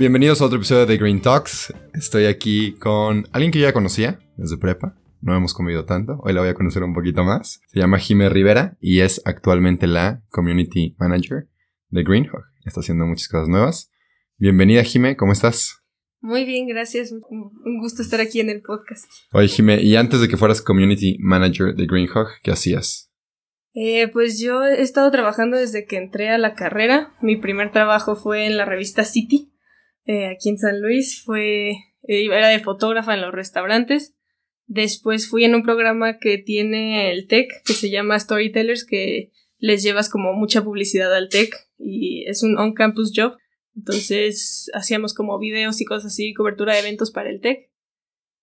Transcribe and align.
Bienvenidos 0.00 0.40
a 0.40 0.46
otro 0.46 0.56
episodio 0.56 0.86
de 0.86 0.96
Green 0.96 1.20
Talks. 1.20 1.74
Estoy 1.92 2.24
aquí 2.24 2.72
con 2.76 3.28
alguien 3.32 3.52
que 3.52 3.60
ya 3.60 3.74
conocía 3.74 4.18
desde 4.38 4.56
prepa. 4.56 4.96
No 5.20 5.36
hemos 5.36 5.52
comido 5.52 5.84
tanto. 5.84 6.18
Hoy 6.22 6.32
la 6.32 6.40
voy 6.40 6.48
a 6.48 6.54
conocer 6.54 6.82
un 6.82 6.94
poquito 6.94 7.22
más. 7.22 7.60
Se 7.66 7.80
llama 7.80 7.98
Jime 7.98 8.30
Rivera 8.30 8.78
y 8.80 9.00
es 9.00 9.20
actualmente 9.26 9.86
la 9.86 10.22
Community 10.30 10.96
Manager 10.98 11.50
de 11.90 12.02
Greenhawk. 12.02 12.46
Está 12.64 12.80
haciendo 12.80 13.04
muchas 13.04 13.28
cosas 13.28 13.48
nuevas. 13.48 13.92
Bienvenida, 14.38 14.82
Jime. 14.84 15.18
¿Cómo 15.18 15.32
estás? 15.32 15.82
Muy 16.22 16.46
bien, 16.46 16.66
gracias. 16.66 17.12
Un 17.12 17.80
gusto 17.82 18.00
estar 18.00 18.22
aquí 18.22 18.40
en 18.40 18.48
el 18.48 18.62
podcast. 18.62 19.04
Oye, 19.34 19.48
Jime, 19.48 19.82
y 19.82 19.96
antes 19.96 20.22
de 20.22 20.28
que 20.28 20.38
fueras 20.38 20.62
Community 20.62 21.18
Manager 21.20 21.74
de 21.74 21.84
Greenhawk, 21.84 22.40
¿qué 22.42 22.52
hacías? 22.52 23.12
Eh, 23.74 24.08
pues 24.08 24.40
yo 24.40 24.64
he 24.64 24.80
estado 24.80 25.10
trabajando 25.10 25.58
desde 25.58 25.84
que 25.84 25.98
entré 25.98 26.30
a 26.30 26.38
la 26.38 26.54
carrera. 26.54 27.12
Mi 27.20 27.36
primer 27.36 27.70
trabajo 27.70 28.16
fue 28.16 28.46
en 28.46 28.56
la 28.56 28.64
revista 28.64 29.04
City 29.04 29.49
eh, 30.10 30.26
aquí 30.26 30.48
en 30.48 30.58
San 30.58 30.80
Luis. 30.80 31.22
Fue, 31.22 31.70
eh, 31.70 32.26
era 32.26 32.48
de 32.48 32.58
fotógrafa 32.58 33.14
en 33.14 33.20
los 33.20 33.32
restaurantes. 33.32 34.16
Después 34.66 35.28
fui 35.28 35.44
en 35.44 35.54
un 35.54 35.62
programa 35.62 36.18
que 36.18 36.38
tiene 36.38 37.12
el 37.12 37.28
TEC, 37.28 37.48
que 37.64 37.72
se 37.72 37.90
llama 37.90 38.18
Storytellers, 38.18 38.84
que 38.84 39.30
les 39.58 39.82
llevas 39.82 40.08
como 40.08 40.32
mucha 40.32 40.64
publicidad 40.64 41.14
al 41.14 41.28
TEC 41.28 41.54
y 41.78 42.24
es 42.28 42.42
un 42.42 42.58
on-campus 42.58 43.12
job. 43.14 43.36
Entonces 43.76 44.70
hacíamos 44.74 45.14
como 45.14 45.38
videos 45.38 45.80
y 45.80 45.84
cosas 45.84 46.12
así, 46.12 46.34
cobertura 46.34 46.74
de 46.74 46.80
eventos 46.80 47.12
para 47.12 47.30
el 47.30 47.40
TEC. 47.40 47.70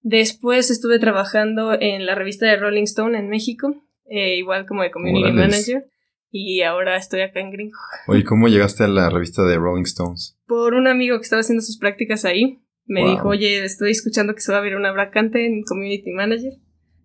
Después 0.02 0.70
estuve 0.70 1.00
trabajando 1.00 1.74
en 1.80 2.06
la 2.06 2.16
revista 2.16 2.46
de 2.46 2.56
Rolling 2.56 2.84
Stone 2.84 3.18
en 3.18 3.30
México, 3.30 3.74
eh, 4.06 4.38
igual 4.38 4.66
como 4.66 4.84
de 4.84 4.92
community 4.92 5.32
manager. 5.34 5.86
Y 6.30 6.62
ahora 6.62 6.98
estoy 6.98 7.22
acá 7.22 7.40
en 7.40 7.52
Gringo. 7.52 7.78
Oye, 8.08 8.24
¿cómo 8.24 8.48
llegaste 8.48 8.84
a 8.84 8.88
la 8.88 9.10
revista 9.10 9.44
de 9.44 9.56
Rolling 9.56 9.84
Stones? 9.84 10.38
Por 10.46 10.74
un 10.74 10.88
amigo 10.88 11.18
que 11.18 11.24
estaba 11.24 11.40
haciendo 11.40 11.62
sus 11.62 11.78
prácticas 11.78 12.26
ahí. 12.26 12.62
Me 12.86 13.02
dijo, 13.02 13.28
oye, 13.28 13.66
estoy 13.66 13.92
escuchando 13.92 14.34
que 14.34 14.40
se 14.40 14.52
va 14.52 14.60
a 14.60 14.62
abrir 14.62 14.78
una 14.78 14.94
vacante 14.94 15.46
en 15.46 15.64
Community 15.64 16.12
Manager. 16.12 16.54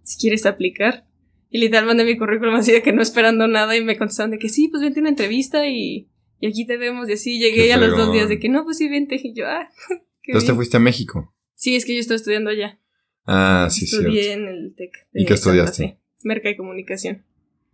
Si 0.03 0.20
quieres 0.20 0.47
aplicar. 0.47 1.06
Y 1.51 1.59
literal 1.59 1.87
mandé 1.87 2.05
mi 2.05 2.17
currículum 2.17 2.55
así 2.55 2.73
de 2.73 2.83
que 2.83 2.92
no 2.92 3.03
esperando 3.03 3.48
nada 3.48 3.77
y 3.77 3.84
me 3.84 3.98
contestaron 3.98 4.31
de 4.31 4.39
que 4.39 4.48
sí, 4.48 4.69
pues 4.69 4.83
vente 4.83 5.01
a 5.01 5.03
una 5.03 5.11
entrevista 5.11 5.67
y, 5.67 6.09
y 6.39 6.47
aquí 6.47 6.67
te 6.67 6.77
vemos. 6.77 7.09
Y 7.09 7.12
así 7.12 7.39
llegué 7.39 7.73
a 7.73 7.79
los 7.79 7.97
dos 7.97 8.12
días 8.12 8.29
de 8.29 8.39
que 8.39 8.48
no, 8.48 8.64
pues 8.64 8.79
sí, 8.79 8.89
vente. 8.89 9.20
Y 9.23 9.34
yo, 9.34 9.47
ah, 9.47 9.69
Entonces 10.25 10.48
te 10.48 10.55
fuiste 10.55 10.77
a 10.77 10.81
México. 10.81 11.34
Sí, 11.55 11.77
es 11.77 11.84
que 11.84 11.95
yo 11.95 12.01
estoy 12.01 12.17
estudiando 12.17 12.51
allá. 12.51 12.81
Ah, 13.25 13.69
sí, 13.70 13.86
sí. 13.86 13.97
Estudié 13.97 14.33
en 14.33 14.47
el 14.47 14.75
TEC. 14.77 14.92
¿Y 15.12 15.25
qué 15.25 15.34
estudiaste? 15.34 15.98
Merca 16.23 16.51
y 16.51 16.57
Comunicación. 16.57 17.25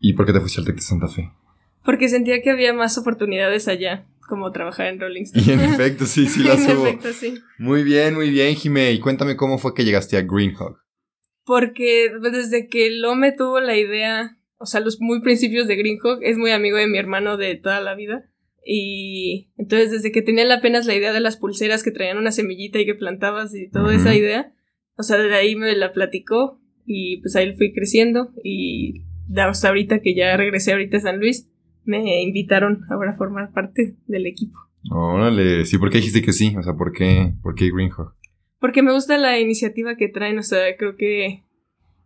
¿Y 0.00 0.12
por 0.12 0.26
qué 0.26 0.32
te 0.32 0.40
fuiste 0.40 0.60
al 0.60 0.66
TEC 0.66 0.76
de 0.76 0.82
Santa 0.82 1.08
Fe? 1.08 1.30
Porque 1.84 2.08
sentía 2.08 2.40
que 2.42 2.50
había 2.50 2.72
más 2.72 2.98
oportunidades 2.98 3.68
allá, 3.68 4.06
como 4.28 4.52
trabajar 4.52 4.88
en 4.88 5.00
Rolling 5.00 5.22
Stone. 5.22 5.44
Y 5.46 5.50
en 5.52 5.60
efecto, 5.60 6.06
sí, 6.06 6.26
sí 6.26 6.42
las 6.44 6.60
hubo. 6.68 6.86
En 6.86 6.98
efecto, 6.98 7.12
sí. 7.12 7.34
Muy 7.58 7.82
bien, 7.82 8.14
muy 8.14 8.30
bien, 8.30 8.54
Jime. 8.54 8.92
Y 8.92 9.00
cuéntame 9.00 9.36
cómo 9.36 9.58
fue 9.58 9.74
que 9.74 9.84
llegaste 9.84 10.16
a 10.16 10.22
Greenhawk. 10.22 10.78
Porque 11.44 12.10
desde 12.20 12.68
que 12.68 12.90
Lome 12.90 13.32
tuvo 13.32 13.60
la 13.60 13.76
idea, 13.76 14.36
o 14.58 14.66
sea, 14.66 14.80
los 14.80 15.00
muy 15.00 15.22
principios 15.22 15.66
de 15.66 15.76
Greenhawk, 15.76 16.20
es 16.22 16.36
muy 16.36 16.50
amigo 16.50 16.76
de 16.76 16.86
mi 16.86 16.98
hermano 16.98 17.36
de 17.36 17.56
toda 17.56 17.80
la 17.80 17.94
vida. 17.94 18.28
Y 18.70 19.50
entonces 19.56 19.90
desde 19.90 20.12
que 20.12 20.20
tenía 20.20 20.52
apenas 20.54 20.84
la 20.84 20.94
idea 20.94 21.14
de 21.14 21.20
las 21.20 21.38
pulseras 21.38 21.82
que 21.82 21.90
traían 21.90 22.18
una 22.18 22.32
semillita 22.32 22.78
y 22.78 22.84
que 22.84 22.94
plantabas 22.94 23.54
y 23.54 23.70
toda 23.70 23.94
esa 23.94 24.14
idea, 24.14 24.52
o 24.98 25.02
sea, 25.02 25.16
desde 25.16 25.36
ahí 25.36 25.56
me 25.56 25.74
la 25.74 25.92
platicó 25.92 26.60
y 26.84 27.22
pues 27.22 27.34
ahí 27.34 27.54
fui 27.54 27.72
creciendo 27.72 28.30
y 28.44 29.04
hasta 29.36 29.68
ahorita 29.68 30.00
que 30.00 30.14
ya 30.14 30.36
regresé 30.36 30.72
ahorita 30.72 30.98
a 30.98 31.00
San 31.00 31.18
Luis, 31.18 31.48
me 31.84 32.22
invitaron 32.22 32.84
ahora 32.90 33.12
a 33.12 33.16
formar 33.16 33.52
parte 33.52 33.96
del 34.06 34.26
equipo. 34.26 34.58
Órale, 34.90 35.64
sí, 35.64 35.78
¿por 35.78 35.90
qué 35.90 35.98
dijiste 35.98 36.22
que 36.22 36.32
sí? 36.32 36.54
O 36.56 36.62
sea, 36.62 36.74
¿por 36.74 36.92
qué, 36.92 37.34
por 37.42 37.54
qué 37.54 37.70
Greenhawk? 37.70 38.14
Porque 38.60 38.82
me 38.82 38.92
gusta 38.92 39.18
la 39.18 39.38
iniciativa 39.38 39.96
que 39.96 40.08
traen, 40.08 40.38
o 40.38 40.42
sea, 40.42 40.76
creo 40.76 40.96
que 40.96 41.44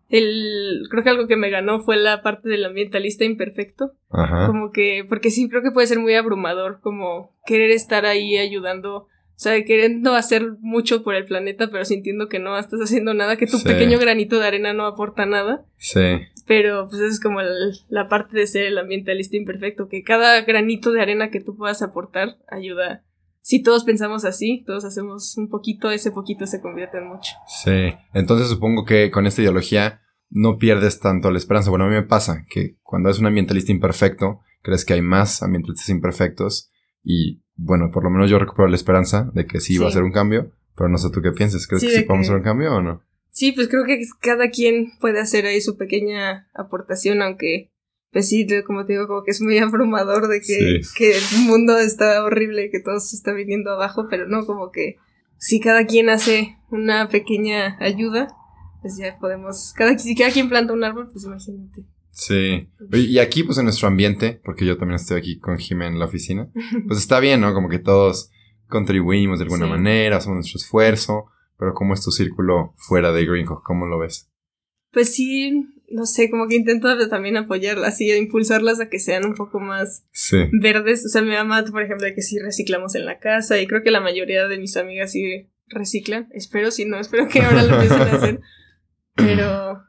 el, 0.09 0.83
creo 0.91 1.03
que 1.03 1.11
algo 1.11 1.27
que 1.27 1.37
me 1.37 1.51
ganó 1.51 1.81
fue 1.81 1.97
la 1.97 2.23
parte 2.23 2.49
del 2.49 2.65
ambientalista 2.65 3.25
imperfecto. 3.25 3.93
Ajá. 4.11 4.47
Como 4.47 4.71
que, 4.71 5.05
porque 5.09 5.31
sí, 5.31 5.49
creo 5.49 5.63
que 5.63 5.71
puede 5.71 5.87
ser 5.87 5.99
muy 5.99 6.15
abrumador, 6.15 6.81
como 6.81 7.35
querer 7.47 7.71
estar 7.71 8.05
ahí 8.05 8.37
ayudando 8.37 9.09
o 9.35 9.45
sea, 9.45 9.65
queriendo 9.65 10.15
hacer 10.15 10.53
mucho 10.61 11.03
por 11.03 11.17
el 11.17 11.25
planeta, 11.25 11.69
pero 11.69 11.85
sintiendo 11.85 12.29
que 12.29 12.39
no 12.39 12.57
estás 12.57 12.79
haciendo 12.81 13.13
nada, 13.13 13.37
que 13.37 13.49
tu 13.49 13.61
pequeño 13.61 13.99
granito 13.99 14.39
de 14.39 14.47
arena 14.47 14.73
no 14.73 14.87
aporta 14.87 15.27
nada. 15.27 15.65
Sí. 15.79 16.21
Pero 16.47 16.89
pues 16.89 17.01
es 17.03 17.21
como 17.21 17.41
la 17.89 18.09
parte 18.09 18.37
de 18.37 18.47
ser 18.47 18.67
el 18.67 18.79
ambientalista 18.79 19.37
imperfecto, 19.37 19.89
que 19.89 20.03
cada 20.03 20.41
granito 20.43 20.93
de 20.93 21.01
arena 21.01 21.31
que 21.31 21.41
tú 21.41 21.57
puedas 21.57 21.83
aportar 21.83 22.39
ayuda. 22.49 23.05
Si 23.41 23.63
todos 23.63 23.85
pensamos 23.85 24.25
así, 24.25 24.63
todos 24.67 24.85
hacemos 24.85 25.37
un 25.37 25.49
poquito, 25.49 25.91
ese 25.91 26.13
poquito 26.13 26.47
se 26.47 26.61
convierte 26.61 26.99
en 26.99 27.09
mucho. 27.09 27.33
Sí. 27.47 27.95
Entonces 28.15 28.49
supongo 28.49 28.85
que 28.85 29.11
con 29.11 29.27
esta 29.27 29.43
ideología 29.43 30.01
no 30.31 30.59
pierdes 30.59 31.01
tanto 31.01 31.31
la 31.31 31.39
esperanza. 31.39 31.71
Bueno, 31.71 31.85
a 31.85 31.89
mí 31.89 31.95
me 31.95 32.05
pasa 32.05 32.45
que 32.49 32.77
cuando 32.83 33.11
es 33.11 33.19
un 33.19 33.27
ambientalista 33.27 33.73
imperfecto, 33.73 34.41
crees 34.63 34.85
que 34.85 34.95
hay 34.95 35.03
más 35.03 35.43
ambientalistas 35.43 35.89
imperfectos 35.89 36.71
y 37.03 37.43
bueno, 37.55 37.91
por 37.93 38.05
lo 38.05 38.11
menos 38.11 38.31
yo 38.31 38.39
recupero 38.39 38.69
la 38.69 38.77
esperanza 38.77 39.31
de 39.35 39.47
que 39.47 39.61
sí, 39.61 39.77
va 39.79 39.89
a 39.89 39.93
ser 39.93 40.03
un 40.03 40.13
cambio, 40.13 40.53
pero 40.77 40.89
no 40.89 40.99
sé 40.99 41.11
tú 41.11 41.21
qué 41.21 41.33
piensas, 41.33 41.67
¿crees 41.67 41.83
que 41.83 41.91
sí 41.91 42.03
podemos 42.03 42.27
hacer 42.27 42.37
un 42.37 42.43
cambio 42.43 42.75
o 42.75 42.83
no? 42.83 43.03
Sí, 43.33 43.53
pues 43.53 43.69
creo 43.69 43.85
que 43.85 43.99
cada 44.21 44.51
quien 44.51 44.93
puede 45.01 45.19
hacer 45.19 45.47
ahí 45.47 45.61
su 45.63 45.79
pequeña 45.79 46.51
aportación, 46.55 47.23
aunque, 47.23 47.73
pues 48.13 48.29
sí, 48.29 48.47
como 48.67 48.85
te 48.85 48.93
digo, 48.93 49.07
como 49.09 49.25
que 49.25 49.31
es 49.31 49.41
muy 49.41 49.57
abrumador 49.59 50.29
de 50.29 50.43
que, 50.43 50.83
que 50.95 51.17
el 51.17 51.47
mundo 51.47 51.79
está 51.79 52.23
horrible, 52.23 52.71
que 52.71 52.81
todo 52.81 53.01
se 53.01 53.17
está 53.17 53.33
viniendo 53.33 53.73
abajo, 53.73 54.07
pero 54.11 54.29
no, 54.29 54.45
como 54.45 54.71
que 54.71 54.97
si 55.39 55.61
cada 55.61 55.87
quien 55.87 56.11
hace 56.11 56.59
una 56.71 57.09
pequeña 57.09 57.79
ayuda, 57.81 58.29
pues 58.83 58.99
ya 58.99 59.19
podemos, 59.19 59.73
cada, 59.75 59.99
si 59.99 60.15
cada 60.15 60.31
quien 60.31 60.51
planta 60.51 60.75
un 60.75 60.85
árbol, 60.85 61.09
pues 61.11 61.25
imagínate. 61.25 61.85
Sí. 62.11 62.69
Y 62.93 63.19
aquí, 63.19 63.45
pues 63.45 63.57
en 63.57 63.65
nuestro 63.65 63.89
ambiente, 63.89 64.43
porque 64.45 64.67
yo 64.67 64.77
también 64.77 64.97
estoy 64.97 65.19
aquí 65.19 65.39
con 65.39 65.59
Jimé 65.59 65.87
en 65.87 65.99
la 65.99 66.05
oficina, 66.05 66.51
pues 66.87 66.99
está 66.99 67.19
bien, 67.19 67.41
¿no? 67.41 67.55
Como 67.55 67.71
que 67.71 67.79
todos 67.79 68.31
contribuimos 68.69 69.39
de 69.39 69.45
alguna 69.45 69.67
manera, 69.67 70.19
hacemos 70.19 70.37
nuestro 70.37 70.59
esfuerzo, 70.59 71.32
pero 71.63 71.75
¿cómo 71.75 71.95
es 71.95 72.03
tu 72.03 72.11
círculo 72.11 72.75
fuera 72.77 73.13
de 73.13 73.25
Greenhawk? 73.25 73.63
¿Cómo 73.63 73.87
lo 73.87 73.97
ves? 73.97 74.29
Pues 74.91 75.15
sí, 75.15 75.65
no 75.93 76.07
sé, 76.07 76.29
como 76.29 76.49
que 76.49 76.57
intento 76.57 77.09
también 77.09 77.37
apoyarlas 77.37 78.01
y 78.01 78.11
impulsarlas 78.11 78.81
a 78.81 78.89
que 78.89 78.99
sean 78.99 79.25
un 79.25 79.35
poco 79.35 79.61
más 79.61 80.05
verdes. 80.61 81.07
O 81.07 81.09
sea, 81.09 81.23
mi 81.23 81.31
mamá, 81.31 81.65
por 81.71 81.85
ejemplo, 81.85 82.05
de 82.05 82.15
que 82.15 82.23
sí 82.23 82.41
reciclamos 82.41 82.97
en 82.97 83.07
la 83.07 83.21
casa 83.21 83.61
y 83.61 83.69
creo 83.69 83.85
que 83.85 83.93
la 83.93 84.01
mayoría 84.01 84.49
de 84.49 84.59
mis 84.59 84.77
amigas 84.77 85.13
sí 85.13 85.53
reciclan. 85.69 86.27
Espero, 86.33 86.73
si 86.73 86.85
no, 86.85 86.99
espero 86.99 87.29
que 87.29 87.43
ahora 87.43 87.63
lo 87.63 87.75
empiecen 87.75 88.03
a 88.03 88.13
hacer. 88.13 88.41
Pero 89.15 89.83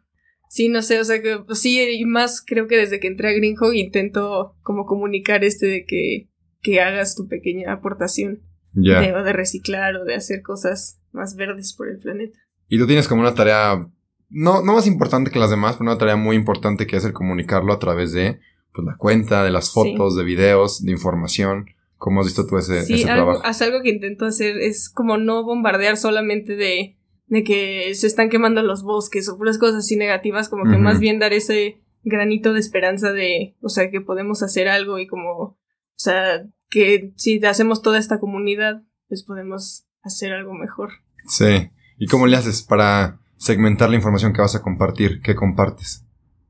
Sí, 0.54 0.70
no 0.70 0.84
sé, 0.84 1.00
o 1.00 1.04
sea 1.04 1.20
que 1.20 1.40
pues, 1.40 1.62
sí, 1.62 1.82
y 1.82 2.06
más 2.06 2.44
creo 2.46 2.68
que 2.68 2.78
desde 2.78 3.00
que 3.00 3.08
entré 3.08 3.30
a 3.30 3.34
Greenhog 3.34 3.74
intento 3.74 4.56
como 4.62 4.86
comunicar 4.86 5.44
este 5.44 5.66
de 5.66 5.84
que, 5.84 6.30
que 6.62 6.80
hagas 6.80 7.16
tu 7.16 7.28
pequeña 7.28 7.74
aportación 7.74 8.44
de, 8.74 8.92
de 8.92 9.34
reciclar 9.34 9.96
o 9.96 10.06
de 10.06 10.14
hacer 10.14 10.44
cosas 10.44 11.03
más 11.14 11.36
verdes 11.36 11.74
por 11.74 11.90
el 11.90 11.98
planeta. 11.98 12.40
Y 12.68 12.78
tú 12.78 12.88
tienes 12.88 13.08
como 13.08 13.22
una 13.22 13.34
tarea, 13.34 13.88
no, 14.30 14.64
no 14.64 14.74
más 14.74 14.88
importante 14.88 15.32
que 15.32 15.40
las 15.40 15.50
demás, 15.50 15.76
pero 15.78 15.90
una 15.90 15.98
tarea 15.98 16.16
muy 16.16 16.36
importante 16.36 16.88
que 16.88 16.98
es 16.98 17.06
el 17.06 17.14
comunicarlo 17.14 17.74
a 17.74 17.80
través 17.80 18.12
de 18.12 18.40
pues, 18.74 18.86
la 18.86 18.98
cuenta, 18.98 19.44
de 19.44 19.52
las 19.52 19.72
fotos, 19.72 20.16
de 20.16 20.24
videos, 20.24 20.84
de 20.84 20.92
información. 20.92 21.68
¿Cómo 21.98 22.20
has 22.20 22.28
visto 22.28 22.46
tú 22.46 22.58
ese, 22.58 22.84
sí, 22.84 22.96
ese 22.96 23.10
algo, 23.10 23.42
algo 23.42 23.82
que 23.82 23.90
intento 23.90 24.26
hacer 24.26 24.58
es 24.58 24.90
como 24.90 25.18
no 25.18 25.44
bombardear 25.44 25.96
solamente 25.96 26.58
de 26.58 26.98
de 27.34 27.44
que 27.44 27.96
se 27.96 28.06
están 28.08 28.30
quemando 28.30 28.62
los 28.62 28.84
bosques 28.84 29.28
o 29.28 29.38
puras 29.38 29.58
cosas 29.58 29.78
así 29.80 29.96
negativas, 29.96 30.50
como 30.50 30.70
que 30.70 30.78
más 30.78 31.00
bien 31.00 31.18
dar 31.18 31.34
ese 31.34 31.82
granito 32.04 32.54
de 32.54 32.60
esperanza 32.60 33.12
de, 33.12 33.56
o 33.62 33.70
sea, 33.70 33.90
que 33.90 34.02
podemos 34.02 34.44
hacer 34.44 34.68
algo 34.68 35.00
y 35.00 35.08
como, 35.08 35.32
o 35.32 35.58
sea, 35.96 36.46
que 36.70 37.12
si 37.16 37.44
hacemos 37.44 37.82
toda 37.82 37.98
esta 37.98 38.20
comunidad, 38.20 38.84
pues 39.08 39.24
podemos 39.24 39.88
hacer 40.04 40.34
algo 40.34 40.54
mejor. 40.54 40.92
Sí. 41.28 41.70
¿Y 41.98 42.08
cómo 42.08 42.28
le 42.28 42.38
haces 42.38 42.62
para 42.62 43.20
segmentar 43.38 43.90
la 43.90 43.96
información 43.96 44.34
que 44.34 44.42
vas 44.42 44.56
a 44.56 44.62
compartir? 44.62 45.22
¿Qué 45.22 45.36
compartes? 45.36 46.06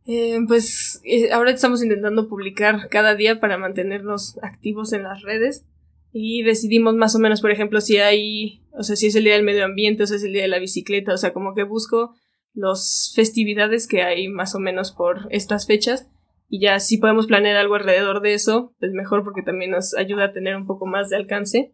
Eh, 0.06 0.40
pues 0.48 1.02
eh, 1.06 1.32
ahora 1.32 1.52
estamos 1.52 1.82
intentando 1.82 2.28
publicar 2.28 2.90
cada 2.90 3.16
día 3.16 3.40
para 3.40 3.58
mantenernos 3.58 4.38
activos 4.42 4.92
en 4.92 5.04
las 5.04 5.22
redes 5.22 5.66
y 6.12 6.44
decidimos 6.44 6.96
más 6.96 7.16
o 7.16 7.20
menos, 7.20 7.42
por 7.42 7.52
ejemplo, 7.52 7.80
si 7.80 7.98
hay, 7.98 8.62
o 8.72 8.84
sea, 8.84 8.96
si 8.96 9.08
es 9.08 9.16
el 9.16 9.24
día 9.24 9.34
del 9.34 9.44
medio 9.44 9.64
ambiente 9.66 10.04
o 10.04 10.08
si 10.08 10.16
es 10.16 10.24
el 10.24 10.34
día 10.34 10.44
de 10.44 10.50
la 10.50 10.60
bicicleta, 10.60 11.14
o 11.14 11.18
sea, 11.18 11.34
como 11.34 11.56
que 11.56 11.64
busco 11.64 12.14
las 12.54 13.14
festividades 13.16 13.88
que 13.88 14.04
hay 14.04 14.28
más 14.28 14.54
o 14.56 14.60
menos 14.60 14.92
por 14.92 15.28
estas 15.32 15.66
fechas 15.66 16.08
y 16.50 16.60
ya 16.60 16.80
si 16.80 16.98
podemos 16.98 17.26
planear 17.26 17.56
algo 17.56 17.76
alrededor 17.76 18.22
de 18.22 18.34
eso, 18.34 18.76
pues 18.80 18.92
mejor 18.92 19.24
porque 19.24 19.42
también 19.42 19.72
nos 19.72 19.96
ayuda 19.96 20.26
a 20.26 20.34
tener 20.34 20.56
un 20.56 20.68
poco 20.68 20.86
más 20.86 21.10
de 21.10 21.16
alcance 21.16 21.74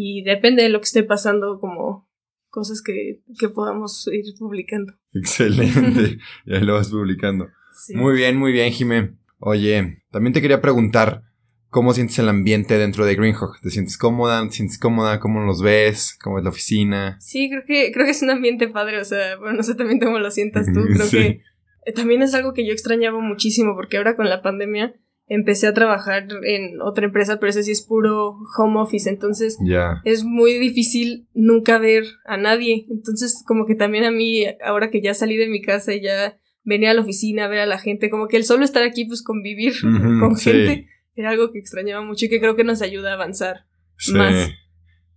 y 0.00 0.22
depende 0.22 0.62
de 0.62 0.68
lo 0.68 0.78
que 0.78 0.84
esté 0.84 1.02
pasando 1.02 1.58
como 1.58 2.08
cosas 2.50 2.82
que, 2.82 3.20
que 3.36 3.48
podamos 3.48 4.08
ir 4.12 4.24
publicando. 4.38 4.92
Excelente, 5.12 6.18
ya 6.46 6.60
lo 6.60 6.74
vas 6.74 6.88
publicando. 6.88 7.48
Muy 7.94 8.14
bien, 8.14 8.36
muy 8.36 8.52
bien, 8.52 8.72
Jimé. 8.72 9.16
Oye, 9.40 10.04
también 10.12 10.32
te 10.32 10.40
quería 10.40 10.60
preguntar, 10.60 11.22
¿cómo 11.68 11.94
sientes 11.94 12.16
el 12.20 12.28
ambiente 12.28 12.78
dentro 12.78 13.04
de 13.06 13.16
Greenhawk? 13.16 13.60
¿Te 13.60 13.70
sientes 13.70 13.98
cómoda? 13.98 14.44
¿Te 14.46 14.52
sientes 14.52 14.78
cómoda? 14.78 15.18
¿Cómo 15.18 15.40
los 15.40 15.62
ves? 15.62 16.16
¿Cómo 16.22 16.38
es 16.38 16.44
la 16.44 16.50
oficina? 16.50 17.16
Sí, 17.20 17.50
creo 17.50 17.64
que, 17.66 17.90
creo 17.92 18.04
que 18.04 18.12
es 18.12 18.22
un 18.22 18.30
ambiente 18.30 18.68
padre, 18.68 19.00
o 19.00 19.04
sea, 19.04 19.36
bueno, 19.36 19.56
no 19.56 19.62
sé 19.64 19.74
también 19.74 19.98
cómo 19.98 20.20
lo 20.20 20.30
sientas 20.30 20.66
tú, 20.72 20.84
creo 20.94 21.10
que 21.10 21.42
eh, 21.86 21.92
también 21.92 22.22
es 22.22 22.34
algo 22.34 22.52
que 22.52 22.64
yo 22.64 22.72
extrañaba 22.72 23.20
muchísimo, 23.20 23.74
porque 23.74 23.96
ahora 23.96 24.14
con 24.14 24.28
la 24.28 24.42
pandemia 24.42 24.94
empecé 25.28 25.66
a 25.66 25.74
trabajar 25.74 26.26
en 26.44 26.80
otra 26.80 27.04
empresa, 27.04 27.38
pero 27.38 27.50
ese 27.50 27.62
sí 27.62 27.72
es 27.72 27.82
puro 27.82 28.38
home 28.56 28.80
office, 28.80 29.08
entonces 29.08 29.58
es 30.04 30.24
muy 30.24 30.54
difícil 30.58 31.28
nunca 31.34 31.78
ver 31.78 32.04
a 32.24 32.36
nadie. 32.36 32.86
Entonces, 32.90 33.44
como 33.46 33.66
que 33.66 33.74
también 33.74 34.04
a 34.04 34.10
mí, 34.10 34.44
ahora 34.64 34.90
que 34.90 35.00
ya 35.00 35.14
salí 35.14 35.36
de 35.36 35.48
mi 35.48 35.60
casa 35.60 35.94
y 35.94 36.00
ya 36.00 36.38
venía 36.64 36.90
a 36.90 36.94
la 36.94 37.02
oficina 37.02 37.44
a 37.44 37.48
ver 37.48 37.60
a 37.60 37.66
la 37.66 37.78
gente, 37.78 38.10
como 38.10 38.28
que 38.28 38.36
el 38.36 38.44
solo 38.44 38.64
estar 38.64 38.82
aquí, 38.82 39.04
pues 39.04 39.22
convivir 39.22 39.74
con 40.20 40.36
gente, 40.36 40.88
era 41.14 41.30
algo 41.30 41.52
que 41.52 41.58
extrañaba 41.58 42.04
mucho 42.04 42.26
y 42.26 42.28
que 42.28 42.40
creo 42.40 42.56
que 42.56 42.64
nos 42.64 42.82
ayuda 42.82 43.10
a 43.10 43.14
avanzar 43.14 43.66
más. 44.12 44.50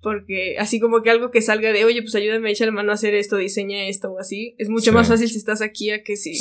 Porque 0.02 0.58
así 0.58 0.80
como 0.80 1.04
que 1.04 1.12
algo 1.12 1.30
que 1.30 1.42
salga 1.42 1.72
de, 1.72 1.86
oye, 1.86 2.02
pues 2.02 2.16
ayúdame 2.16 2.50
a 2.50 2.52
echar 2.52 2.68
la 2.68 2.74
mano 2.74 2.92
a 2.92 2.96
hacer 2.96 3.14
esto, 3.14 3.38
diseña 3.38 3.86
esto 3.88 4.12
o 4.12 4.20
así, 4.20 4.56
es 4.58 4.68
mucho 4.68 4.92
más 4.92 5.08
fácil 5.08 5.30
si 5.30 5.38
estás 5.38 5.62
aquí 5.62 5.92
a 5.92 6.02
que 6.04 6.16
si 6.16 6.34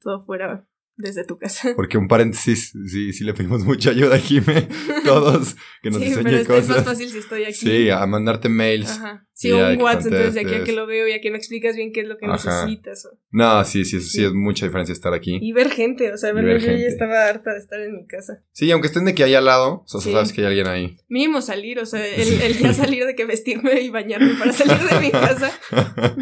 todo 0.00 0.22
fuera 0.24 0.68
desde 0.96 1.24
tu 1.24 1.38
casa. 1.38 1.72
Porque 1.76 1.98
un 1.98 2.08
paréntesis, 2.08 2.72
sí, 2.86 3.12
sí 3.12 3.24
le 3.24 3.34
pedimos 3.34 3.64
mucha 3.64 3.90
ayuda 3.90 4.16
a 4.16 4.18
Jime, 4.18 4.68
todos, 5.04 5.56
que 5.82 5.90
nos 5.90 6.02
sí, 6.02 6.12
pero 6.14 6.44
cosas. 6.44 6.62
Es 6.64 6.68
más 6.68 6.84
fácil 6.84 7.10
si 7.10 7.18
estoy 7.18 7.44
aquí. 7.44 7.54
Sí, 7.54 7.90
a 7.90 8.04
mandarte 8.06 8.48
mails. 8.48 8.90
Ajá. 8.90 9.26
Sí, 9.36 9.52
un 9.52 9.82
WhatsApp, 9.82 10.14
entonces 10.14 10.32
de 10.32 10.40
aquí 10.40 10.54
a 10.54 10.64
que 10.64 10.72
lo 10.72 10.86
veo 10.86 11.06
y 11.06 11.12
a 11.12 11.20
que 11.20 11.30
me 11.30 11.36
explicas 11.36 11.76
bien 11.76 11.92
qué 11.92 12.00
es 12.00 12.08
lo 12.08 12.16
que 12.16 12.26
necesitas. 12.26 13.06
No, 13.30 13.62
sí, 13.66 13.84
sí, 13.84 14.00
sí, 14.00 14.08
sí, 14.08 14.24
es 14.24 14.32
mucha 14.32 14.64
diferencia 14.64 14.94
estar 14.94 15.12
aquí. 15.12 15.38
Y 15.42 15.52
ver 15.52 15.70
gente, 15.70 16.10
o 16.10 16.16
sea, 16.16 16.32
ver, 16.32 16.58
yo 16.58 16.72
ya 16.72 16.86
estaba 16.86 17.26
harta 17.26 17.52
de 17.52 17.58
estar 17.58 17.78
en 17.78 17.96
mi 17.96 18.06
casa. 18.06 18.42
Sí, 18.52 18.70
aunque 18.70 18.86
estén 18.86 19.04
de 19.04 19.14
que 19.14 19.24
hay 19.24 19.34
al 19.34 19.44
lado, 19.44 19.84
o 19.84 19.86
sea, 19.86 20.00
sabes 20.00 20.32
que 20.32 20.40
hay 20.40 20.46
alguien 20.46 20.68
ahí. 20.68 20.96
Mínimo 21.08 21.42
salir, 21.42 21.78
o 21.80 21.84
sea, 21.84 22.06
el, 22.16 22.40
el, 22.40 22.56
ya 22.56 22.72
salir 22.72 23.04
de 23.04 23.14
que 23.14 23.26
vestirme 23.26 23.82
y 23.82 23.90
bañarme 23.90 24.32
para 24.38 24.54
salir 24.54 24.78
de 24.78 25.00
mi 25.00 25.10
casa, 25.10 25.52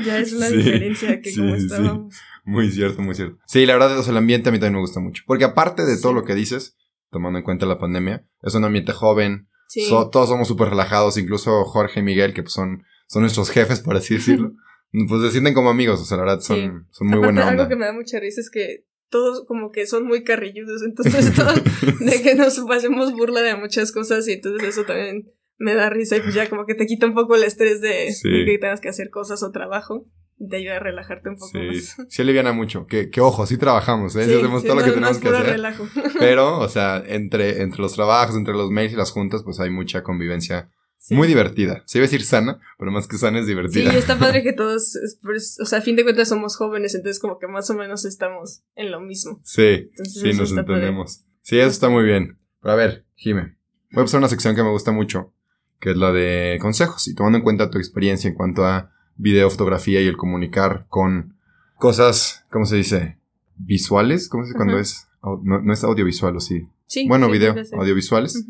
ya 0.05 0.19
es 0.19 0.33
una 0.33 0.49
diferencia 0.49 1.21
que 1.21 1.33
como 1.37 1.55
estábamos. 1.55 2.17
Muy 2.45 2.71
cierto, 2.71 3.03
muy 3.03 3.15
cierto. 3.15 3.39
Sí, 3.47 3.65
la 3.67 3.75
verdad, 3.75 4.07
el 4.07 4.17
ambiente 4.17 4.51
a 4.51 4.53
mí 4.53 4.59
también 4.59 4.75
me 4.75 4.81
gusta 4.81 5.01
mucho. 5.01 5.23
Porque 5.27 5.45
aparte 5.45 5.85
de 5.85 5.99
todo 5.99 6.13
lo 6.13 6.25
que 6.25 6.35
dices, 6.35 6.77
tomando 7.11 7.39
en 7.39 7.45
cuenta 7.45 7.67
la 7.67 7.79
pandemia, 7.79 8.27
es 8.43 8.55
un 8.55 8.65
ambiente 8.65 8.93
joven. 8.93 9.49
todos 9.89 10.29
somos 10.29 10.47
súper 10.47 10.69
relajados, 10.69 11.17
incluso 11.17 11.65
Jorge 11.65 12.01
y 12.01 12.03
Miguel, 12.03 12.35
que 12.35 12.43
pues 12.43 12.53
son, 12.53 12.85
son 13.09 13.23
nuestros 13.23 13.51
jefes, 13.51 13.81
por 13.81 13.97
así 13.97 14.15
decirlo. 14.15 14.53
pues 15.09 15.23
se 15.23 15.31
sienten 15.31 15.55
como 15.55 15.71
amigos, 15.71 16.01
o 16.01 16.05
sea, 16.05 16.19
la 16.19 16.25
verdad 16.25 16.41
son, 16.41 16.87
son 16.91 17.07
muy 17.09 17.19
buenos. 17.19 17.45
Algo 17.45 17.69
que 17.69 17.77
me 17.77 17.87
da 17.87 17.93
mucha 17.93 18.21
risa 18.21 18.41
es 18.41 18.51
que 18.51 18.87
todos 19.09 19.47
como 19.47 19.71
que 19.71 19.87
son 19.87 20.07
muy 20.07 20.25
carrilludos, 20.25 20.83
entonces 20.83 21.33
todo, 21.35 21.53
de 22.01 22.23
que 22.23 22.35
nos 22.35 22.59
pasemos 22.61 23.13
burla 23.13 23.41
de 23.41 23.57
muchas 23.57 23.93
cosas 23.93 24.27
y 24.29 24.33
entonces 24.33 24.69
eso 24.69 24.85
también 24.85 25.33
me 25.57 25.75
da 25.75 25.89
risa 25.89 26.17
y 26.17 26.21
pues 26.21 26.35
ya 26.35 26.51
como 26.51 26.67
que 26.67 26.75
te 26.75 26.87
quita 26.87 27.07
un 27.07 27.15
poco 27.15 27.37
el 27.37 27.45
estrés 27.45 27.81
de, 27.81 28.13
de 28.23 28.45
que 28.45 28.59
tengas 28.59 28.81
que 28.81 28.89
hacer 28.89 29.11
cosas 29.11 29.43
o 29.43 29.53
trabajo 29.53 30.05
te 30.49 30.57
ayuda 30.57 30.77
a 30.77 30.81
relajarte 30.81 31.29
un 31.31 31.37
poco 31.37 31.51
sí, 31.53 31.59
más. 31.59 31.97
Sí, 32.09 32.23
aliviana 32.23 32.53
mucho. 32.53 32.87
Que, 32.87 33.11
que 33.11 33.21
ojo, 33.21 33.47
sí 33.47 33.57
trabajamos, 33.57 34.17
¿eh? 34.17 34.25
Sí, 34.25 34.35
hacemos 34.35 34.63
todo 34.65 34.77
lo 34.77 34.85
que 34.85 34.93
tenemos 34.93 35.19
que 35.19 35.29
hacer. 35.29 35.47
Relajo. 35.47 35.87
Pero, 36.19 36.59
o 36.59 36.69
sea, 36.69 37.03
entre, 37.07 37.63
entre 37.63 37.81
los 37.81 37.95
trabajos, 37.95 38.37
entre 38.37 38.55
los 38.55 38.71
mails 38.71 38.93
y 38.93 38.97
las 38.97 39.11
juntas, 39.11 39.43
pues 39.43 39.61
hay 39.61 39.71
mucha 39.71 40.03
convivencia 40.03 40.71
muy 41.11 41.29
divertida. 41.29 41.83
Se 41.87 41.99
iba 41.99 42.05
a 42.05 42.09
decir 42.09 42.25
sana, 42.25 42.61
pero 42.79 42.91
más 42.91 43.07
que 43.07 43.19
sana 43.19 43.39
es 43.39 43.47
divertida. 43.47 43.91
Sí, 43.91 43.97
está 43.97 44.19
padre 44.19 44.43
que 44.43 44.53
todos, 44.53 44.99
pues, 45.23 45.59
o 45.61 45.67
sea, 45.67 45.81
a 45.81 45.83
fin 45.83 45.97
de 45.97 46.03
cuentas 46.03 46.29
somos 46.29 46.57
jóvenes, 46.57 46.95
entonces 46.95 47.21
como 47.21 47.39
que 47.39 47.47
más 47.47 47.69
o 47.71 47.75
menos 47.75 48.05
estamos 48.05 48.63
en 48.75 48.91
lo 48.91 49.01
mismo. 49.01 49.41
Sí, 49.45 49.91
sí, 50.03 50.33
nos 50.33 50.53
entendemos. 50.53 51.25
Sí, 51.43 51.59
eso 51.59 51.69
está 51.69 51.91
muy 51.91 52.05
bien. 52.05 52.39
Pero 52.63 52.73
a 52.73 52.77
ver, 52.77 53.05
Jime, 53.17 53.57
voy 53.91 54.03
a 54.03 54.05
pasar 54.05 54.19
una 54.19 54.29
sección 54.29 54.57
que 54.57 54.63
me 54.63 54.71
gusta 54.71 54.93
mucho, 54.93 55.35
que 55.79 55.91
es 55.91 55.97
la 55.97 56.11
de 56.11 56.59
consejos. 56.61 57.07
Y 57.07 57.15
tomando 57.15 57.39
en 57.39 57.45
cuenta 57.45 57.71
tu 57.71 57.79
experiencia 57.79 58.29
en 58.29 58.35
cuanto 58.35 58.65
a 58.65 58.94
video, 59.17 59.51
fotografía 59.51 60.01
y 60.01 60.07
el 60.07 60.17
comunicar 60.17 60.87
con 60.89 61.37
cosas, 61.77 62.45
¿cómo 62.51 62.67
se 62.67 62.77
dice? 62.77 63.19
Visuales, 63.57 64.29
¿cómo 64.29 64.45
se 64.45 64.49
dice 64.49 64.57
cuando 64.57 64.79
es? 64.79 65.09
No, 65.43 65.73
es 65.73 65.85
audiovisual 65.85 66.37
o 66.37 66.41
sí. 66.41 66.69
Sí. 66.87 67.09
Bueno, 67.09 67.31
video, 67.31 67.55
audiovisuales. 67.73 68.47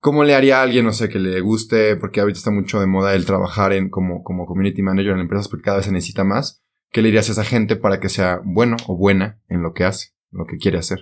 ¿Cómo 0.00 0.22
le 0.22 0.34
haría 0.34 0.60
a 0.60 0.62
alguien, 0.62 0.84
no 0.84 0.92
sé, 0.92 1.08
que 1.08 1.18
le 1.18 1.40
guste, 1.40 1.96
porque 1.96 2.20
ahorita 2.20 2.38
está 2.38 2.50
mucho 2.50 2.78
de 2.78 2.86
moda 2.86 3.14
el 3.14 3.26
trabajar 3.26 3.72
en, 3.72 3.90
como, 3.90 4.22
como 4.22 4.46
community 4.46 4.82
manager 4.82 5.12
en 5.12 5.20
empresas 5.20 5.48
porque 5.48 5.64
cada 5.64 5.78
vez 5.78 5.86
se 5.86 5.92
necesita 5.92 6.22
más? 6.22 6.62
¿Qué 6.92 7.02
le 7.02 7.08
dirías 7.08 7.28
a 7.28 7.32
esa 7.32 7.44
gente 7.44 7.76
para 7.76 7.98
que 7.98 8.08
sea 8.08 8.40
bueno 8.44 8.76
o 8.86 8.96
buena 8.96 9.40
en 9.48 9.62
lo 9.62 9.72
que 9.72 9.84
hace, 9.84 10.10
lo 10.30 10.46
que 10.46 10.58
quiere 10.58 10.78
hacer? 10.78 11.00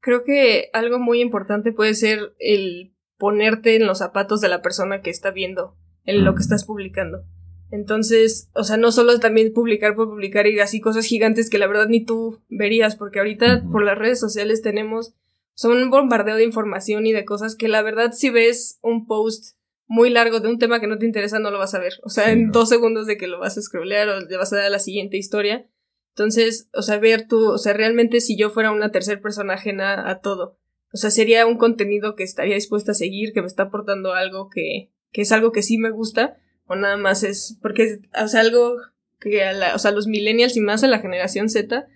Creo 0.00 0.24
que 0.24 0.70
algo 0.72 0.98
muy 0.98 1.20
importante 1.20 1.72
puede 1.72 1.94
ser 1.94 2.34
el 2.38 2.94
ponerte 3.18 3.76
en 3.76 3.86
los 3.86 3.98
zapatos 3.98 4.40
de 4.40 4.48
la 4.48 4.62
persona 4.62 5.02
que 5.02 5.10
está 5.10 5.30
viendo 5.30 5.76
en 6.04 6.24
lo 6.24 6.34
que 6.34 6.40
estás 6.40 6.64
publicando. 6.64 7.24
Entonces, 7.70 8.50
o 8.54 8.64
sea, 8.64 8.76
no 8.76 8.90
solo 8.90 9.18
también 9.20 9.52
publicar 9.52 9.94
por 9.94 10.08
publicar 10.08 10.46
y 10.46 10.58
así 10.58 10.80
cosas 10.80 11.06
gigantes 11.06 11.50
que 11.50 11.58
la 11.58 11.68
verdad 11.68 11.88
ni 11.88 12.04
tú 12.04 12.40
verías, 12.48 12.96
porque 12.96 13.20
ahorita 13.20 13.64
por 13.70 13.84
las 13.84 13.96
redes 13.96 14.18
sociales 14.18 14.62
tenemos 14.62 15.14
son 15.54 15.76
un 15.76 15.90
bombardeo 15.90 16.36
de 16.36 16.44
información 16.44 17.06
y 17.06 17.12
de 17.12 17.24
cosas 17.24 17.54
que 17.54 17.68
la 17.68 17.82
verdad 17.82 18.12
si 18.12 18.30
ves 18.30 18.78
un 18.82 19.06
post 19.06 19.56
muy 19.86 20.08
largo 20.08 20.40
de 20.40 20.48
un 20.48 20.58
tema 20.58 20.80
que 20.80 20.86
no 20.86 20.98
te 20.98 21.04
interesa 21.06 21.38
no 21.38 21.50
lo 21.50 21.58
vas 21.58 21.74
a 21.74 21.80
ver. 21.80 21.94
O 22.02 22.08
sea, 22.08 22.30
en 22.30 22.50
dos 22.50 22.68
segundos 22.68 23.06
de 23.06 23.16
que 23.16 23.26
lo 23.26 23.38
vas 23.38 23.58
a 23.58 23.62
scrollear 23.62 24.08
o 24.08 24.20
le 24.20 24.36
vas 24.36 24.52
a 24.52 24.56
dar 24.56 24.66
a 24.66 24.70
la 24.70 24.78
siguiente 24.78 25.16
historia. 25.16 25.68
Entonces, 26.14 26.68
o 26.74 26.82
sea, 26.82 26.98
ver 26.98 27.26
tú, 27.28 27.50
o 27.50 27.58
sea, 27.58 27.72
realmente 27.72 28.20
si 28.20 28.36
yo 28.36 28.50
fuera 28.50 28.72
una 28.72 28.90
tercera 28.90 29.20
persona 29.20 29.54
ajena 29.54 30.08
a 30.08 30.20
todo, 30.20 30.58
o 30.92 30.96
sea, 30.96 31.10
sería 31.10 31.46
un 31.46 31.56
contenido 31.56 32.16
que 32.16 32.24
estaría 32.24 32.54
dispuesta 32.54 32.92
a 32.92 32.94
seguir, 32.94 33.32
que 33.32 33.42
me 33.42 33.46
está 33.46 33.64
aportando 33.64 34.12
algo 34.12 34.48
que, 34.48 34.90
que 35.12 35.22
es 35.22 35.32
algo 35.32 35.52
que 35.52 35.62
sí 35.62 35.78
me 35.78 35.90
gusta, 35.90 36.36
o 36.70 36.76
nada 36.76 36.96
más 36.96 37.24
es 37.24 37.58
porque 37.60 37.98
o 38.22 38.28
sea 38.28 38.42
algo 38.42 38.76
que 39.18 39.42
a 39.42 39.52
la, 39.52 39.74
o 39.74 39.78
sea 39.80 39.90
los 39.90 40.06
millennials 40.06 40.56
y 40.56 40.60
más 40.60 40.84
a 40.84 40.86
la 40.86 41.00
generación 41.00 41.48
Z 41.48 41.88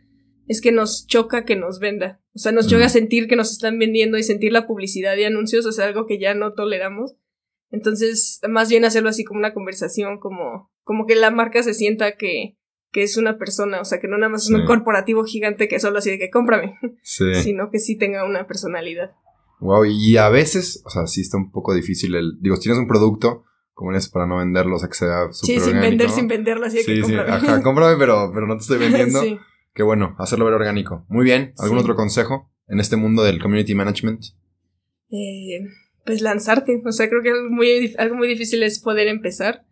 es 0.49 0.61
que 0.61 0.73
nos 0.73 1.07
choca 1.07 1.45
que 1.45 1.55
nos 1.55 1.79
venda. 1.79 2.21
O 2.35 2.41
sea 2.41 2.51
nos 2.51 2.67
choca 2.67 2.89
sentir 2.89 3.29
que 3.29 3.37
nos 3.37 3.53
están 3.53 3.79
vendiendo 3.79 4.19
y 4.19 4.25
sentir 4.25 4.53
la 4.53 4.67
publicidad 4.67 5.17
y 5.17 5.23
anuncios 5.23 5.65
o 5.65 5.71
sea 5.71 5.87
algo 5.87 6.07
que 6.07 6.19
ya 6.19 6.35
no 6.35 6.55
toleramos. 6.55 7.15
Entonces 7.71 8.41
más 8.49 8.69
bien 8.69 8.85
hacerlo 8.85 9.11
así 9.11 9.23
como 9.23 9.39
una 9.39 9.55
conversación 9.55 10.19
como 10.19 10.73
como 10.83 11.07
que 11.07 11.15
la 11.15 11.31
marca 11.31 11.63
se 11.63 11.73
sienta 11.73 12.17
que 12.17 12.57
que 12.91 13.05
es 13.05 13.17
una 13.17 13.39
persona, 13.39 13.81
o 13.81 13.85
sea, 13.85 13.99
que 13.99 14.07
no 14.07 14.17
nada 14.17 14.29
más 14.29 14.45
es 14.45 14.51
un 14.51 14.67
corporativo 14.67 15.25
gigante 15.25 15.67
que 15.67 15.81
solo 15.81 15.99
así 15.99 16.11
de 16.11 16.19
que 16.19 16.31
cómprame, 16.31 16.79
sino 17.03 17.69
que 17.73 17.81
sí 17.81 17.99
tenga 17.99 18.25
una 18.25 18.47
personalidad. 18.47 19.11
Wow, 19.59 19.85
y 19.87 20.17
a 20.17 20.29
veces, 20.29 20.81
o 20.85 20.91
sea, 20.91 21.09
sí 21.09 21.21
está 21.23 21.37
un 21.37 21.51
poco 21.51 21.75
difícil 21.75 22.15
el, 22.15 22.39
digo, 22.41 22.55
si 22.55 22.63
tienes 22.63 22.79
un 22.79 22.87
producto, 22.87 23.47
como 23.75 23.93
es 23.93 24.09
para 24.09 24.27
no 24.27 24.39
venderlo, 24.39 24.77
o 24.77 24.79
sea, 24.79 24.89
que 24.89 24.95
sea 24.95 25.33
súper 25.33 25.61
Sí, 25.61 25.71
sin 25.71 25.81
vender, 25.81 26.11
sin 26.11 26.29
venderlo, 26.29 26.67
así 26.67 26.79
sí, 26.79 27.01
que 27.01 27.05
sí, 27.05 27.15
ajá, 27.15 27.61
cómprame, 27.63 27.97
pero, 27.99 28.31
pero 28.33 28.47
no 28.47 28.57
te 28.57 28.63
estoy 28.63 28.79
vendiendo. 28.79 29.21
sí. 29.23 29.39
Que 29.75 29.83
bueno, 29.83 30.15
hacerlo 30.19 30.45
ver 30.45 30.55
orgánico. 30.55 31.05
Muy 31.09 31.25
bien, 31.25 31.53
¿algún 31.59 31.79
otro 31.79 31.97
consejo 31.97 32.53
en 32.69 32.79
este 32.79 32.97
mundo 32.97 33.25
del 33.25 33.43
community 33.43 33.75
management? 33.75 34.23
Eh, 35.11 35.61
pues 36.05 36.23
lanzarte, 36.23 36.81
o 36.85 36.93
sea, 36.93 37.09
creo 37.09 37.23
que 37.23 37.33
muy, 37.51 37.95
algo 37.99 38.15
muy 38.15 38.29
difícil 38.29 38.63
es 38.63 38.81
poder 38.81 39.09
empezar, 39.09 39.65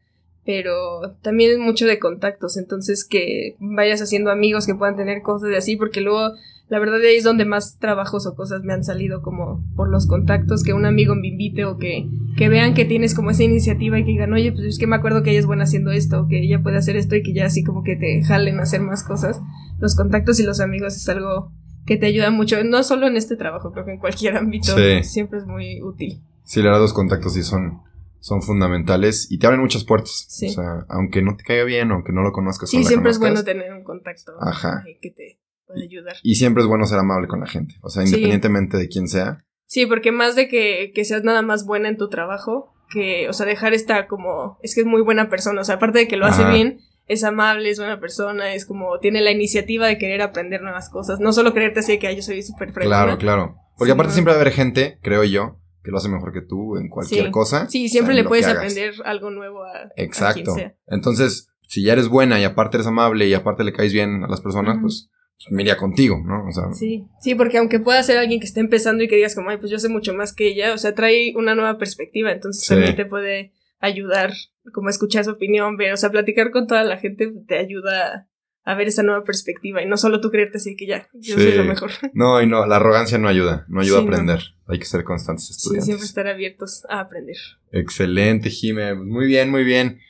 pero 0.44 1.16
también 1.22 1.52
es 1.52 1.58
mucho 1.58 1.86
de 1.86 1.98
contactos, 1.98 2.56
entonces 2.56 3.04
que 3.04 3.56
vayas 3.60 4.02
haciendo 4.02 4.30
amigos 4.30 4.66
que 4.66 4.74
puedan 4.74 4.96
tener 4.96 5.22
cosas 5.22 5.50
de 5.50 5.56
así, 5.56 5.76
porque 5.76 6.00
luego 6.00 6.32
la 6.68 6.78
verdad 6.78 7.00
ahí 7.02 7.16
es 7.16 7.24
donde 7.24 7.44
más 7.44 7.78
trabajos 7.78 8.26
o 8.26 8.34
cosas 8.34 8.62
me 8.62 8.72
han 8.72 8.82
salido 8.82 9.20
como 9.20 9.62
por 9.76 9.90
los 9.90 10.06
contactos, 10.06 10.62
que 10.62 10.72
un 10.72 10.86
amigo 10.86 11.14
me 11.14 11.28
invite 11.28 11.64
o 11.66 11.76
que, 11.76 12.08
que 12.36 12.48
vean 12.48 12.72
que 12.72 12.84
tienes 12.84 13.14
como 13.14 13.30
esa 13.30 13.42
iniciativa 13.42 13.98
y 13.98 14.04
que 14.04 14.12
digan, 14.12 14.32
oye, 14.32 14.52
pues 14.52 14.64
es 14.64 14.78
que 14.78 14.86
me 14.86 14.96
acuerdo 14.96 15.22
que 15.22 15.30
ella 15.30 15.40
es 15.40 15.46
buena 15.46 15.64
haciendo 15.64 15.90
esto, 15.92 16.26
que 16.28 16.42
ella 16.42 16.62
puede 16.62 16.78
hacer 16.78 16.96
esto 16.96 17.14
y 17.14 17.22
que 17.22 17.34
ya 17.34 17.44
así 17.44 17.62
como 17.62 17.84
que 17.84 17.96
te 17.96 18.22
jalen 18.24 18.58
a 18.58 18.62
hacer 18.62 18.80
más 18.80 19.04
cosas. 19.04 19.40
Los 19.80 19.94
contactos 19.94 20.40
y 20.40 20.44
los 20.44 20.60
amigos 20.60 20.96
es 20.96 21.06
algo 21.08 21.52
que 21.84 21.96
te 21.96 22.06
ayuda 22.06 22.30
mucho, 22.30 22.62
no 22.64 22.82
solo 22.82 23.06
en 23.06 23.16
este 23.16 23.36
trabajo, 23.36 23.72
creo 23.72 23.84
que 23.84 23.92
en 23.92 23.98
cualquier 23.98 24.36
ámbito 24.36 24.74
siempre 25.02 25.40
es 25.40 25.46
muy 25.46 25.82
útil. 25.82 26.22
Sí, 26.44 26.60
la 26.60 26.66
verdad 26.70 26.80
los 26.80 26.92
contactos 26.92 27.34
sí 27.34 27.42
son, 27.42 27.82
son 28.22 28.40
fundamentales 28.40 29.30
y 29.30 29.38
te 29.38 29.46
abren 29.46 29.60
muchas 29.60 29.84
puertas. 29.84 30.28
O 30.46 30.48
sea, 30.48 30.86
aunque 30.88 31.22
no 31.22 31.36
te 31.36 31.42
caiga 31.42 31.64
bien, 31.64 31.90
aunque 31.90 32.12
no 32.12 32.22
lo 32.22 32.32
conozcas. 32.32 32.70
Sí, 32.70 32.84
siempre 32.84 33.10
es 33.10 33.18
bueno 33.18 33.42
tener 33.42 33.72
un 33.72 33.82
contacto 33.82 34.32
Ajá. 34.40 34.84
que 35.00 35.10
te 35.10 35.40
puede 35.66 35.82
ayudar. 35.82 36.16
Y 36.22 36.36
siempre 36.36 36.62
es 36.62 36.68
bueno 36.68 36.86
ser 36.86 37.00
amable 37.00 37.26
con 37.26 37.40
la 37.40 37.46
gente, 37.46 37.74
o 37.82 37.90
sea, 37.90 38.04
independientemente 38.04 38.76
de 38.76 38.88
quién 38.88 39.08
sea. 39.08 39.44
Sí, 39.66 39.86
porque 39.86 40.12
más 40.12 40.36
de 40.36 40.48
que, 40.48 40.92
que 40.94 41.04
seas 41.04 41.24
nada 41.24 41.42
más 41.42 41.66
buena 41.66 41.88
en 41.88 41.96
tu 41.96 42.08
trabajo, 42.08 42.74
que, 42.90 43.28
o 43.28 43.32
sea, 43.32 43.44
dejar 43.44 43.74
esta 43.74 44.06
como, 44.06 44.58
es 44.62 44.74
que 44.74 44.82
es 44.82 44.86
muy 44.86 45.02
buena 45.02 45.28
persona, 45.28 45.60
o 45.60 45.64
sea, 45.64 45.76
aparte 45.76 45.98
de 45.98 46.08
que 46.08 46.16
lo 46.16 46.26
hace 46.26 46.44
bien, 46.44 46.80
es 47.06 47.24
amable, 47.24 47.70
es 47.70 47.78
buena 47.78 47.98
persona, 47.98 48.54
es 48.54 48.66
como, 48.66 48.98
tiene 49.00 49.20
la 49.20 49.32
iniciativa 49.32 49.86
de 49.86 49.98
querer 49.98 50.22
aprender 50.22 50.62
nuevas 50.62 50.90
cosas, 50.90 51.18
no 51.18 51.32
solo 51.32 51.52
creerte 51.54 51.80
así 51.80 51.92
de 51.92 51.98
que 51.98 52.14
yo 52.14 52.22
soy 52.22 52.42
súper. 52.42 52.72
Claro, 52.72 53.18
claro. 53.18 53.56
Porque 53.76 53.92
aparte 53.92 54.12
siempre 54.12 54.32
va 54.32 54.38
a 54.38 54.40
haber 54.42 54.52
gente, 54.52 54.98
creo 55.02 55.24
yo, 55.24 55.58
que 55.82 55.90
lo 55.90 55.98
hace 55.98 56.08
mejor 56.08 56.32
que 56.32 56.42
tú 56.42 56.76
en 56.76 56.88
cualquier 56.88 57.30
cosa. 57.30 57.68
Sí, 57.68 57.88
siempre 57.88 58.14
le 58.14 58.24
puedes 58.24 58.46
aprender 58.46 58.94
algo 59.04 59.30
nuevo 59.30 59.64
a, 59.64 59.90
Exacto. 59.96 60.54
Entonces, 60.86 61.48
si 61.68 61.82
ya 61.82 61.92
eres 61.94 62.08
buena 62.08 62.40
y 62.40 62.44
aparte 62.44 62.76
eres 62.76 62.86
amable 62.86 63.26
y 63.26 63.34
aparte 63.34 63.64
le 63.64 63.72
caes 63.72 63.92
bien 63.92 64.24
a 64.24 64.28
las 64.28 64.40
personas, 64.40 64.78
pues 64.80 65.10
me 65.50 65.62
iría 65.62 65.76
contigo, 65.76 66.22
¿no? 66.24 66.44
O 66.48 66.52
sea, 66.52 66.72
sí, 66.72 67.06
sí, 67.20 67.34
porque 67.34 67.58
aunque 67.58 67.80
pueda 67.80 68.02
ser 68.02 68.18
alguien 68.18 68.38
que 68.38 68.46
esté 68.46 68.60
empezando 68.60 69.02
y 69.02 69.08
que 69.08 69.16
digas 69.16 69.34
como, 69.34 69.50
ay, 69.50 69.56
pues 69.58 69.70
yo 69.70 69.78
sé 69.78 69.88
mucho 69.88 70.14
más 70.14 70.32
que 70.32 70.46
ella, 70.46 70.72
o 70.72 70.78
sea, 70.78 70.94
trae 70.94 71.34
una 71.36 71.54
nueva 71.54 71.78
perspectiva, 71.78 72.30
entonces 72.30 72.66
también 72.68 72.94
te 72.94 73.06
puede 73.06 73.52
ayudar 73.80 74.32
como 74.72 74.88
escuchar 74.88 75.24
su 75.24 75.30
opinión, 75.32 75.76
ver, 75.76 75.92
o 75.92 75.96
sea, 75.96 76.10
platicar 76.10 76.52
con 76.52 76.66
toda 76.68 76.84
la 76.84 76.98
gente 76.98 77.32
te 77.48 77.58
ayuda 77.58 78.28
a 78.64 78.74
ver 78.74 78.88
esa 78.88 79.02
nueva 79.02 79.24
perspectiva 79.24 79.82
y 79.82 79.86
no 79.86 79.96
solo 79.96 80.20
tú 80.20 80.30
creerte 80.30 80.58
así 80.58 80.76
que 80.76 80.86
ya, 80.86 81.08
yo 81.14 81.34
soy 81.34 81.52
lo 81.52 81.64
mejor. 81.64 81.90
No, 82.14 82.40
y 82.40 82.46
no, 82.46 82.66
la 82.66 82.76
arrogancia 82.76 83.18
no 83.18 83.28
ayuda, 83.28 83.64
no 83.68 83.80
ayuda 83.80 83.98
a 83.98 84.02
aprender, 84.02 84.40
hay 84.66 84.78
que 84.78 84.84
ser 84.84 85.04
constantes 85.04 85.50
estudiantes. 85.50 85.84
Sí, 85.84 85.90
siempre 85.90 86.06
estar 86.06 86.26
abiertos 86.28 86.84
a 86.88 87.00
aprender. 87.00 87.36
Excelente, 87.72 88.50
Jime, 88.50 88.94
muy 88.94 89.26
bien, 89.26 89.50
muy 89.50 89.64
bien. 89.64 90.00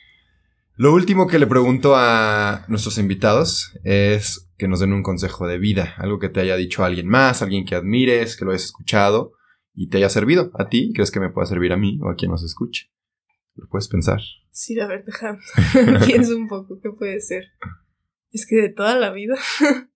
Lo 0.76 0.92
último 0.92 1.26
que 1.26 1.38
le 1.38 1.46
pregunto 1.46 1.94
a 1.96 2.64
nuestros 2.68 2.98
invitados 2.98 3.72
es 3.84 4.48
que 4.58 4.68
nos 4.68 4.80
den 4.80 4.92
un 4.92 5.02
consejo 5.02 5.46
de 5.46 5.58
vida, 5.58 5.94
algo 5.98 6.18
que 6.18 6.28
te 6.28 6.40
haya 6.40 6.56
dicho 6.56 6.84
alguien 6.84 7.08
más, 7.08 7.42
alguien 7.42 7.64
que 7.64 7.74
admires, 7.74 8.36
que 8.36 8.44
lo 8.44 8.52
hayas 8.52 8.64
escuchado 8.64 9.32
y 9.74 9.88
te 9.88 9.98
haya 9.98 10.08
servido 10.08 10.50
a 10.54 10.68
ti, 10.68 10.92
crees 10.94 11.10
que 11.10 11.20
me 11.20 11.30
pueda 11.30 11.46
servir 11.46 11.72
a 11.72 11.76
mí 11.76 11.98
o 12.02 12.10
a 12.10 12.16
quien 12.16 12.30
nos 12.30 12.42
escuche. 12.42 12.90
Lo 13.54 13.68
puedes 13.68 13.88
pensar. 13.88 14.20
Sí, 14.50 14.78
a 14.80 14.86
ver, 14.86 15.04
déjame. 15.04 15.40
Pienso 16.06 16.36
un 16.36 16.48
poco, 16.48 16.78
¿qué 16.82 16.90
puede 16.90 17.20
ser? 17.20 17.44
Es 18.32 18.46
que 18.46 18.56
de 18.56 18.70
toda 18.70 18.98
la 18.98 19.10
vida. 19.12 19.36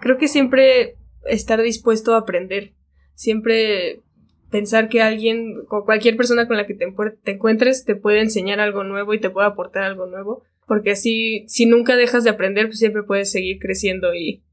Creo 0.00 0.18
que 0.18 0.28
siempre 0.28 0.96
estar 1.24 1.62
dispuesto 1.62 2.14
a 2.14 2.18
aprender. 2.18 2.74
Siempre 3.14 4.02
pensar 4.50 4.88
que 4.88 5.02
alguien, 5.02 5.62
o 5.70 5.84
cualquier 5.84 6.16
persona 6.16 6.46
con 6.46 6.56
la 6.56 6.66
que 6.66 6.74
te, 6.74 6.84
encuentres, 7.32 7.84
te 7.84 7.96
puede 7.96 8.20
enseñar 8.20 8.60
algo 8.60 8.84
nuevo 8.84 9.14
y 9.14 9.20
te 9.20 9.30
puede 9.30 9.48
aportar 9.48 9.82
algo 9.84 10.06
nuevo. 10.06 10.42
Porque 10.66 10.90
así, 10.90 11.44
si 11.48 11.66
nunca 11.66 11.96
dejas 11.96 12.24
de 12.24 12.30
aprender, 12.30 12.66
pues 12.66 12.78
siempre 12.78 13.02
puedes 13.02 13.30
seguir 13.30 13.58
creciendo 13.58 14.14
y, 14.14 14.44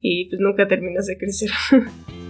y 0.00 0.28
pues 0.28 0.40
nunca 0.40 0.68
terminas 0.68 1.06
de 1.06 1.18
crecer. 1.18 1.50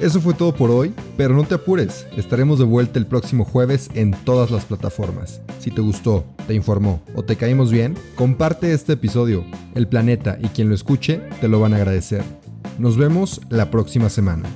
Eso 0.00 0.20
fue 0.20 0.34
todo 0.34 0.52
por 0.52 0.70
hoy, 0.70 0.92
pero 1.16 1.34
no 1.34 1.44
te 1.44 1.54
apures, 1.54 2.06
estaremos 2.16 2.58
de 2.58 2.64
vuelta 2.64 2.98
el 2.98 3.06
próximo 3.06 3.44
jueves 3.44 3.90
en 3.94 4.12
todas 4.12 4.50
las 4.50 4.64
plataformas. 4.64 5.40
Si 5.58 5.70
te 5.70 5.80
gustó, 5.80 6.24
te 6.46 6.54
informó 6.54 7.02
o 7.14 7.22
te 7.22 7.36
caímos 7.36 7.70
bien, 7.70 7.94
comparte 8.14 8.72
este 8.72 8.94
episodio. 8.94 9.44
El 9.74 9.88
planeta 9.88 10.38
y 10.40 10.48
quien 10.48 10.68
lo 10.68 10.74
escuche 10.74 11.20
te 11.40 11.48
lo 11.48 11.60
van 11.60 11.74
a 11.74 11.76
agradecer. 11.76 12.22
Nos 12.78 12.96
vemos 12.96 13.40
la 13.50 13.70
próxima 13.70 14.08
semana. 14.08 14.48